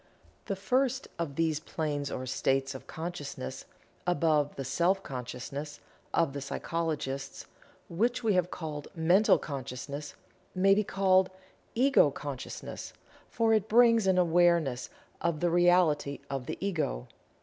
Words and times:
The 0.45 0.55
first 0.55 1.09
of 1.19 1.35
these 1.35 1.59
planes 1.59 2.09
or 2.09 2.25
states 2.25 2.73
of 2.73 2.87
Consciousness, 2.87 3.65
above 4.07 4.55
the 4.55 4.65
"Self 4.65 5.03
Consciousness" 5.03 5.79
of 6.11 6.33
the 6.33 6.41
psychologists 6.41 7.45
(which 7.87 8.23
we 8.23 8.33
have 8.33 8.49
called 8.49 8.87
"Mental 8.95 9.37
Consciousness") 9.37 10.15
may 10.55 10.73
be 10.73 10.83
called 10.83 11.29
"Ego 11.75 12.09
consciousness," 12.09 12.93
for 13.29 13.53
it 13.53 13.69
brings 13.69 14.07
an 14.07 14.17
"awareness" 14.17 14.89
of 15.21 15.39
the 15.39 15.51
Reality 15.51 16.17
of 16.31 16.47
the 16.47 16.57
Ego. 16.59 17.07